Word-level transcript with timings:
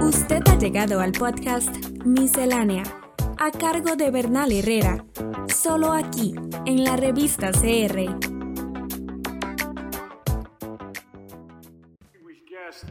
Usted 0.00 0.42
ha 0.48 0.58
llegado 0.58 1.00
al 1.00 1.12
podcast 1.12 1.72
Miscelánea, 2.04 2.82
a 3.38 3.52
cargo 3.52 3.94
de 3.94 4.10
Bernal 4.10 4.50
Herrera, 4.50 5.04
solo 5.46 5.92
aquí, 5.92 6.34
en 6.66 6.82
la 6.82 6.96
revista 6.96 7.52
CR. 7.52 8.10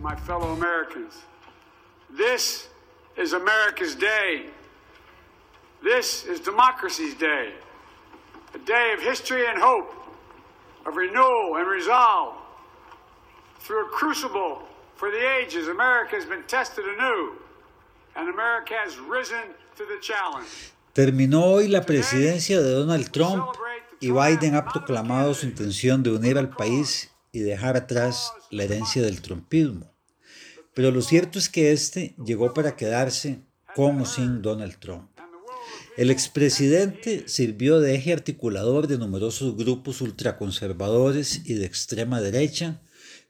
My 0.00 0.14
fellow 0.14 0.52
Americans, 0.52 1.24
this 2.16 2.68
is 3.16 3.32
America's 3.32 3.96
day. 3.96 4.46
This 5.82 6.26
is 6.26 6.38
democracy's 6.40 7.14
day. 7.14 7.54
A 8.54 8.58
day 8.58 8.92
of 8.94 9.02
history 9.02 9.46
and 9.48 9.60
hope, 9.60 9.92
of 10.86 10.94
renewal 10.94 11.56
and 11.56 11.66
resolve. 11.66 12.36
Through 13.58 13.86
a 13.86 13.88
crucible 13.88 14.67
for 14.98 15.10
the 15.10 15.24
ages, 15.40 15.68
America 15.68 16.16
has 16.16 16.26
been 16.26 16.44
tested 16.46 16.84
anew, 16.84 17.32
and 18.16 18.28
America 18.28 18.74
has 18.84 18.98
risen 18.98 19.54
to 19.76 19.84
the 19.86 19.98
challenge. 20.00 20.48
Terminó 20.92 21.44
hoy 21.44 21.68
la 21.68 21.82
presidencia 21.82 22.60
de 22.60 22.72
Donald 22.72 23.10
Trump 23.12 23.44
y 24.00 24.10
Biden 24.10 24.56
ha 24.56 24.64
proclamado 24.64 25.32
su 25.34 25.46
intención 25.46 26.02
de 26.02 26.10
unir 26.10 26.36
al 26.36 26.50
país 26.50 27.10
y 27.30 27.40
dejar 27.40 27.76
atrás 27.76 28.32
la 28.50 28.64
herencia 28.64 29.02
del 29.02 29.22
trumpismo. 29.22 29.88
Pero 30.74 30.90
lo 30.90 31.00
cierto 31.02 31.38
es 31.38 31.48
que 31.48 31.70
este 31.70 32.16
llegó 32.24 32.52
para 32.52 32.74
quedarse 32.74 33.40
con 33.76 34.00
o 34.00 34.06
sin 34.06 34.42
Donald 34.42 34.78
Trump. 34.80 35.08
El 35.96 36.10
expresidente 36.10 37.28
sirvió 37.28 37.80
de 37.80 37.94
eje 37.94 38.12
articulador 38.12 38.88
de 38.88 38.98
numerosos 38.98 39.56
grupos 39.56 40.00
ultraconservadores 40.00 41.42
y 41.44 41.54
de 41.54 41.66
extrema 41.66 42.20
derecha, 42.20 42.80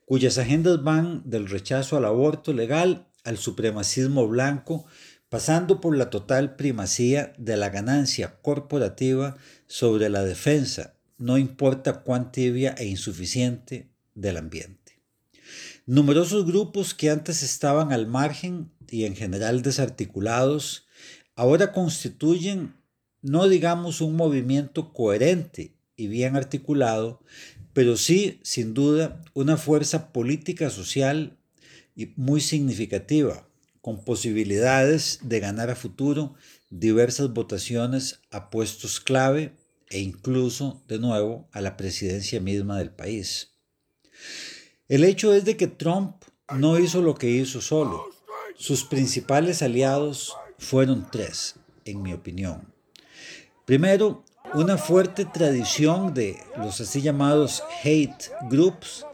cuyas 0.08 0.38
agendas 0.38 0.82
van 0.82 1.20
del 1.26 1.50
rechazo 1.50 1.98
al 1.98 2.06
aborto 2.06 2.54
legal 2.54 3.08
al 3.24 3.36
supremacismo 3.36 4.26
blanco, 4.26 4.86
pasando 5.28 5.82
por 5.82 5.94
la 5.94 6.08
total 6.08 6.56
primacía 6.56 7.34
de 7.36 7.58
la 7.58 7.68
ganancia 7.68 8.40
corporativa 8.40 9.36
sobre 9.66 10.08
la 10.08 10.24
defensa, 10.24 10.94
no 11.18 11.36
importa 11.36 12.04
cuán 12.04 12.32
tibia 12.32 12.74
e 12.78 12.86
insuficiente, 12.86 13.90
del 14.14 14.38
ambiente. 14.38 15.02
Numerosos 15.84 16.46
grupos 16.46 16.94
que 16.94 17.10
antes 17.10 17.42
estaban 17.42 17.92
al 17.92 18.06
margen 18.06 18.72
y 18.88 19.04
en 19.04 19.14
general 19.14 19.60
desarticulados, 19.60 20.86
ahora 21.36 21.70
constituyen, 21.70 22.76
no 23.20 23.46
digamos 23.46 24.00
un 24.00 24.16
movimiento 24.16 24.94
coherente 24.94 25.77
y 25.98 26.06
bien 26.06 26.36
articulado, 26.36 27.20
pero 27.74 27.98
sí, 27.98 28.40
sin 28.42 28.72
duda, 28.72 29.20
una 29.34 29.58
fuerza 29.58 30.12
política 30.12 30.70
social 30.70 31.36
y 31.94 32.14
muy 32.16 32.40
significativa, 32.40 33.46
con 33.82 34.04
posibilidades 34.04 35.18
de 35.22 35.40
ganar 35.40 35.68
a 35.70 35.76
futuro 35.76 36.34
diversas 36.70 37.32
votaciones 37.34 38.20
a 38.30 38.48
puestos 38.48 39.00
clave 39.00 39.52
e 39.90 40.00
incluso, 40.00 40.84
de 40.86 40.98
nuevo, 40.98 41.48
a 41.52 41.60
la 41.60 41.76
presidencia 41.76 42.40
misma 42.40 42.78
del 42.78 42.90
país. 42.90 43.54
El 44.88 45.04
hecho 45.04 45.34
es 45.34 45.44
de 45.44 45.56
que 45.56 45.66
Trump 45.66 46.22
no 46.56 46.78
hizo 46.78 47.02
lo 47.02 47.14
que 47.14 47.30
hizo 47.30 47.60
solo. 47.60 48.04
Sus 48.56 48.84
principales 48.84 49.62
aliados 49.62 50.34
fueron 50.58 51.08
tres, 51.10 51.56
en 51.84 52.02
mi 52.02 52.12
opinión. 52.12 52.72
Primero, 53.64 54.24
una 54.54 54.78
fuerte 54.78 55.24
tradición 55.24 56.14
de 56.14 56.38
los 56.56 56.80
así 56.80 57.02
llamados 57.02 57.62
hate 57.84 58.30
groups, 58.50 59.04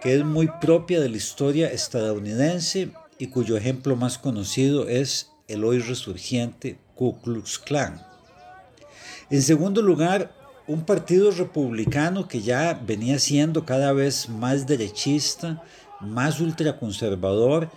que 0.00 0.14
es 0.14 0.24
muy 0.24 0.48
propia 0.60 1.00
de 1.00 1.08
la 1.08 1.16
historia 1.16 1.70
estadounidense 1.72 2.90
y 3.18 3.28
cuyo 3.28 3.56
ejemplo 3.56 3.96
más 3.96 4.18
conocido 4.18 4.88
es 4.88 5.30
el 5.48 5.64
hoy 5.64 5.78
resurgiente 5.78 6.78
Ku 6.94 7.20
Klux 7.20 7.58
Klan. 7.58 8.00
En 9.30 9.42
segundo 9.42 9.82
lugar, 9.82 10.32
un 10.66 10.84
partido 10.84 11.30
republicano 11.30 12.28
que 12.28 12.40
ya 12.40 12.74
venía 12.74 13.18
siendo 13.18 13.64
cada 13.64 13.92
vez 13.92 14.28
más 14.28 14.66
derechista, 14.66 15.62
más 16.00 16.40
ultraconservador 16.40 17.70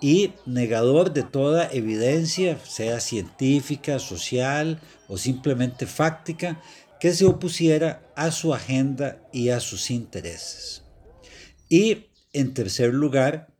y 0.00 0.32
negador 0.46 1.12
de 1.12 1.22
toda 1.22 1.70
evidencia, 1.72 2.58
sea 2.64 3.00
científica, 3.00 3.98
social 3.98 4.80
o 5.08 5.16
simplemente 5.16 5.86
fáctica, 5.86 6.60
que 7.00 7.12
se 7.12 7.24
opusiera 7.24 8.02
a 8.16 8.30
su 8.30 8.54
agenda 8.54 9.20
y 9.32 9.50
a 9.50 9.60
sus 9.60 9.90
intereses. 9.90 10.82
Y, 11.68 12.06
en 12.32 12.54
tercer 12.54 12.94
lugar, 12.94 13.54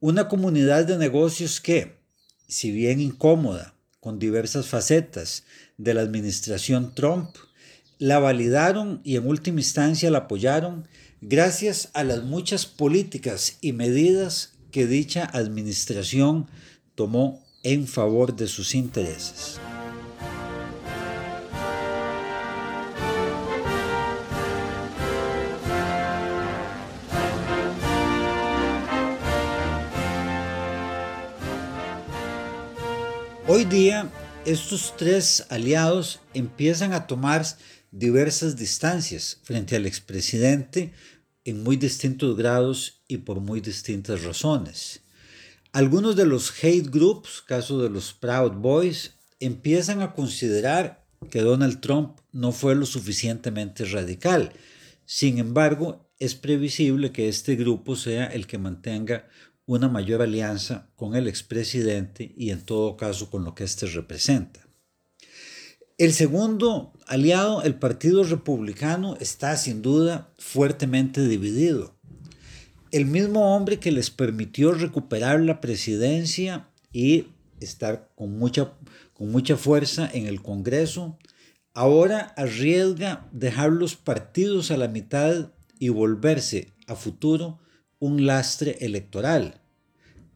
una 0.00 0.28
comunidad 0.28 0.84
de 0.84 0.98
negocios 0.98 1.60
que, 1.60 1.98
si 2.48 2.70
bien 2.70 3.00
incómoda, 3.00 3.74
con 4.00 4.18
diversas 4.18 4.66
facetas 4.66 5.44
de 5.78 5.94
la 5.94 6.02
administración 6.02 6.94
Trump, 6.94 7.36
la 7.98 8.18
validaron 8.18 9.00
y 9.04 9.16
en 9.16 9.26
última 9.26 9.60
instancia 9.60 10.10
la 10.10 10.18
apoyaron 10.18 10.86
gracias 11.20 11.90
a 11.94 12.04
las 12.04 12.22
muchas 12.22 12.66
políticas 12.66 13.58
y 13.60 13.72
medidas 13.72 14.55
que 14.70 14.86
dicha 14.86 15.24
administración 15.24 16.48
tomó 16.94 17.44
en 17.62 17.86
favor 17.86 18.36
de 18.36 18.46
sus 18.46 18.74
intereses. 18.74 19.60
Hoy 33.48 33.64
día, 33.64 34.10
estos 34.44 34.94
tres 34.96 35.46
aliados 35.50 36.20
empiezan 36.34 36.92
a 36.92 37.06
tomar 37.06 37.44
diversas 37.90 38.56
distancias 38.56 39.38
frente 39.44 39.76
al 39.76 39.86
expresidente 39.86 40.92
en 41.46 41.62
muy 41.62 41.76
distintos 41.76 42.36
grados 42.36 43.00
y 43.08 43.18
por 43.18 43.40
muy 43.40 43.60
distintas 43.60 44.24
razones. 44.24 45.00
Algunos 45.72 46.16
de 46.16 46.26
los 46.26 46.52
hate 46.62 46.90
groups, 46.90 47.40
caso 47.40 47.80
de 47.80 47.88
los 47.88 48.12
Proud 48.12 48.52
Boys, 48.52 49.14
empiezan 49.38 50.02
a 50.02 50.12
considerar 50.12 51.06
que 51.30 51.42
Donald 51.42 51.80
Trump 51.80 52.18
no 52.32 52.50
fue 52.50 52.74
lo 52.74 52.84
suficientemente 52.84 53.84
radical. 53.84 54.52
Sin 55.04 55.38
embargo, 55.38 56.10
es 56.18 56.34
previsible 56.34 57.12
que 57.12 57.28
este 57.28 57.54
grupo 57.54 57.94
sea 57.94 58.26
el 58.26 58.46
que 58.46 58.58
mantenga 58.58 59.28
una 59.66 59.88
mayor 59.88 60.22
alianza 60.22 60.90
con 60.96 61.14
el 61.14 61.28
expresidente 61.28 62.34
y 62.36 62.50
en 62.50 62.62
todo 62.62 62.96
caso 62.96 63.30
con 63.30 63.44
lo 63.44 63.54
que 63.54 63.64
éste 63.64 63.86
representa. 63.86 64.65
El 65.98 66.12
segundo 66.12 66.92
aliado, 67.06 67.62
el 67.62 67.76
Partido 67.76 68.22
Republicano, 68.22 69.16
está 69.18 69.56
sin 69.56 69.80
duda 69.80 70.30
fuertemente 70.38 71.26
dividido. 71.26 71.96
El 72.90 73.06
mismo 73.06 73.56
hombre 73.56 73.78
que 73.80 73.90
les 73.92 74.10
permitió 74.10 74.72
recuperar 74.72 75.40
la 75.40 75.62
presidencia 75.62 76.68
y 76.92 77.28
estar 77.60 78.10
con 78.14 78.38
mucha, 78.38 78.74
con 79.14 79.30
mucha 79.30 79.56
fuerza 79.56 80.06
en 80.12 80.26
el 80.26 80.42
Congreso, 80.42 81.18
ahora 81.72 82.34
arriesga 82.36 83.26
dejar 83.32 83.72
los 83.72 83.96
partidos 83.96 84.70
a 84.70 84.76
la 84.76 84.88
mitad 84.88 85.50
y 85.78 85.88
volverse 85.88 86.74
a 86.86 86.94
futuro 86.94 87.58
un 88.00 88.26
lastre 88.26 88.76
electoral. 88.82 89.62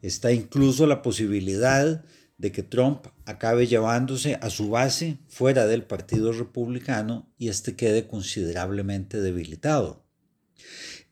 Está 0.00 0.32
incluso 0.32 0.87
la 0.87 1.03
posibilidad 1.03 2.03
de 2.03 2.10
que 2.49 2.62
Trump 2.62 3.06
acabe 3.27 3.67
llevándose 3.67 4.39
a 4.41 4.49
su 4.49 4.71
base 4.71 5.19
fuera 5.28 5.67
del 5.67 5.84
Partido 5.84 6.33
Republicano 6.33 7.28
y 7.37 7.49
este 7.49 7.77
quede 7.77 8.06
considerablemente 8.06 9.21
debilitado. 9.21 10.03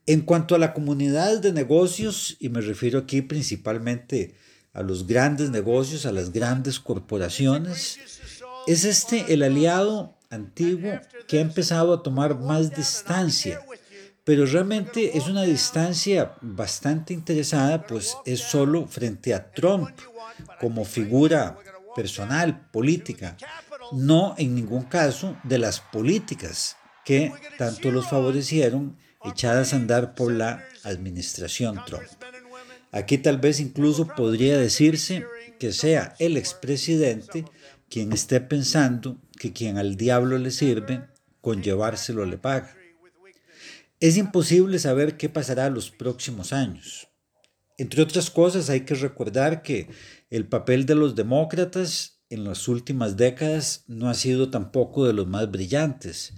En 0.06 0.22
cuanto 0.22 0.54
a 0.54 0.58
la 0.58 0.72
comunidad 0.72 1.38
de 1.38 1.52
negocios, 1.52 2.38
y 2.40 2.48
me 2.48 2.62
refiero 2.62 3.00
aquí 3.00 3.20
principalmente 3.20 4.34
a 4.72 4.82
los 4.82 5.06
grandes 5.06 5.50
negocios, 5.50 6.06
a 6.06 6.12
las 6.12 6.32
grandes 6.32 6.80
corporaciones, 6.80 7.98
es 8.66 8.84
este 8.84 9.34
el 9.34 9.42
aliado 9.42 10.16
antiguo 10.30 10.98
que 11.26 11.38
ha 11.38 11.42
empezado 11.42 11.92
a 11.92 12.02
tomar 12.02 12.38
más 12.38 12.74
distancia, 12.74 13.60
pero 14.24 14.46
realmente 14.46 15.16
es 15.18 15.26
una 15.26 15.42
distancia 15.42 16.34
bastante 16.40 17.12
interesada, 17.12 17.86
pues 17.86 18.16
es 18.24 18.40
solo 18.40 18.86
frente 18.86 19.34
a 19.34 19.50
Trump 19.52 19.90
como 20.60 20.84
figura 20.84 21.56
personal, 21.94 22.68
política, 22.70 23.36
no 23.92 24.34
en 24.38 24.54
ningún 24.54 24.84
caso 24.84 25.36
de 25.44 25.58
las 25.58 25.80
políticas 25.80 26.76
que 27.04 27.32
tanto 27.56 27.90
los 27.90 28.08
favorecieron 28.08 28.96
echadas 29.24 29.72
a 29.72 29.76
andar 29.76 30.14
por 30.14 30.32
la 30.32 30.64
administración 30.84 31.80
Trump. 31.86 32.04
Aquí 32.92 33.18
tal 33.18 33.38
vez 33.38 33.60
incluso 33.60 34.06
podría 34.06 34.58
decirse 34.58 35.24
que 35.58 35.72
sea 35.72 36.14
el 36.18 36.36
expresidente 36.36 37.44
quien 37.88 38.12
esté 38.12 38.40
pensando 38.40 39.18
que 39.38 39.52
quien 39.52 39.78
al 39.78 39.96
diablo 39.96 40.38
le 40.38 40.50
sirve, 40.50 41.08
con 41.40 41.62
llevárselo 41.62 42.26
le 42.26 42.38
paga. 42.38 42.74
Es 44.00 44.16
imposible 44.16 44.78
saber 44.78 45.16
qué 45.16 45.28
pasará 45.28 45.70
los 45.70 45.90
próximos 45.90 46.52
años. 46.52 47.08
Entre 47.78 48.02
otras 48.02 48.28
cosas, 48.28 48.70
hay 48.70 48.80
que 48.80 48.94
recordar 48.94 49.62
que 49.62 49.88
el 50.30 50.48
papel 50.48 50.84
de 50.84 50.96
los 50.96 51.14
demócratas 51.14 52.20
en 52.28 52.42
las 52.44 52.66
últimas 52.66 53.16
décadas 53.16 53.84
no 53.86 54.10
ha 54.10 54.14
sido 54.14 54.50
tampoco 54.50 55.06
de 55.06 55.12
los 55.12 55.28
más 55.28 55.48
brillantes, 55.50 56.34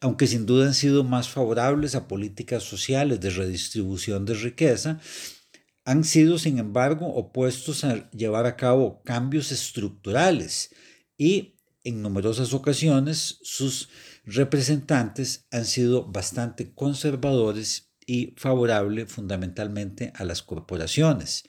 aunque 0.00 0.26
sin 0.26 0.44
duda 0.44 0.66
han 0.66 0.74
sido 0.74 1.02
más 1.02 1.30
favorables 1.30 1.94
a 1.94 2.08
políticas 2.08 2.62
sociales 2.62 3.20
de 3.20 3.30
redistribución 3.30 4.26
de 4.26 4.34
riqueza, 4.34 5.00
han 5.84 6.04
sido, 6.04 6.38
sin 6.38 6.58
embargo, 6.58 7.06
opuestos 7.06 7.84
a 7.84 8.10
llevar 8.10 8.46
a 8.46 8.56
cabo 8.56 9.02
cambios 9.02 9.50
estructurales 9.50 10.74
y 11.16 11.56
en 11.84 12.02
numerosas 12.02 12.52
ocasiones 12.52 13.38
sus 13.42 13.88
representantes 14.24 15.46
han 15.50 15.64
sido 15.64 16.04
bastante 16.04 16.72
conservadores 16.74 17.91
y 18.06 18.34
favorables 18.36 19.10
fundamentalmente 19.10 20.12
a 20.14 20.24
las 20.24 20.42
corporaciones. 20.42 21.44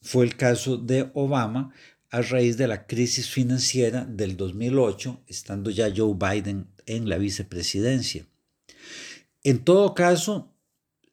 Fue 0.00 0.24
el 0.24 0.36
caso 0.36 0.76
de 0.76 1.10
Obama 1.14 1.72
a 2.10 2.22
raíz 2.22 2.56
de 2.56 2.68
la 2.68 2.86
crisis 2.86 3.28
financiera 3.28 4.04
del 4.04 4.36
2008, 4.36 5.24
estando 5.26 5.70
ya 5.70 5.92
Joe 5.94 6.14
Biden 6.14 6.68
en 6.86 7.08
la 7.08 7.18
vicepresidencia. 7.18 8.26
En 9.42 9.64
todo 9.64 9.94
caso, 9.94 10.54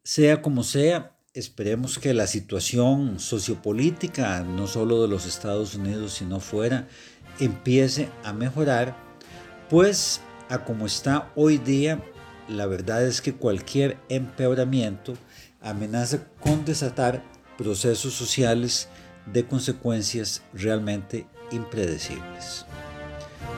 sea 0.04 0.42
como 0.42 0.64
sea, 0.64 1.18
esperemos 1.34 2.00
que 2.00 2.14
la 2.14 2.28
situación 2.28 3.20
sociopolítica, 3.20 4.42
no 4.42 4.68
solo 4.68 5.02
de 5.02 5.10
los 5.10 5.26
Estados 5.26 5.76
Unidos, 5.76 6.14
sino 6.14 6.40
fuera, 6.40 6.88
empiece 7.40 8.10
a 8.24 8.32
mejorar, 8.32 8.96
pues 9.70 10.22
a 10.50 10.64
como 10.64 10.86
está 10.86 11.34
hoy 11.36 11.58
día, 11.58 12.02
la 12.48 12.66
verdad 12.66 13.06
es 13.06 13.22
que 13.22 13.34
cualquier 13.34 13.98
empeoramiento 14.10 15.14
amenaza 15.62 16.28
con 16.40 16.66
desatar 16.66 17.24
procesos 17.58 18.14
sociales 18.14 18.88
de 19.26 19.46
consecuencias 19.46 20.44
realmente 20.54 21.28
impredecibles. 21.52 22.66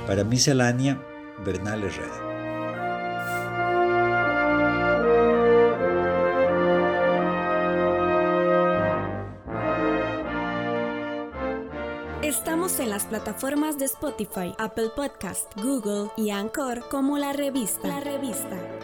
Para 0.06 0.24
miscelánea, 0.24 1.02
Bernal 1.46 1.84
Herrera. 1.84 2.28
Estamos 12.22 12.80
en 12.80 12.90
las 12.90 13.06
plataformas 13.06 13.78
de 13.78 13.86
Spotify, 13.86 14.54
Apple 14.58 14.90
Podcast, 14.96 15.50
Google 15.62 16.12
y 16.18 16.30
Anchor 16.30 16.88
como 16.90 17.18
la 17.18 17.32
revista. 17.32 17.88
La 17.88 18.00
revista. 18.02 18.77